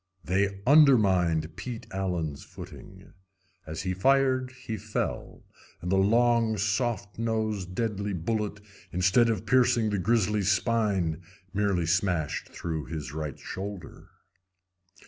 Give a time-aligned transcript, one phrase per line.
[0.25, 3.13] They undermined Pete Allen's footing.
[3.67, 5.43] As he fired he fell,
[5.79, 8.61] and the long, soft nosed, deadly bullet,
[8.91, 11.21] instead of piercing the grizzly's spine,
[11.53, 14.07] merely smashed through his right shoulder.